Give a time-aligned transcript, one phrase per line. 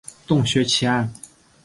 [0.25, 1.13] 洞穴奇案。